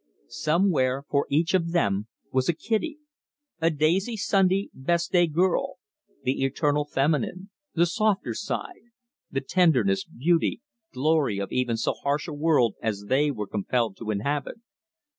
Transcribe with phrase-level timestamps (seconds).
[0.29, 2.97] Somewhere for each of them was a "Kitty,"
[3.61, 5.75] a "daisy Sunday best day girl";
[6.23, 8.85] the eternal feminine; the softer side;
[9.29, 10.61] the tenderness, beauty,
[10.91, 14.55] glory of even so harsh a world as they were compelled to inhabit.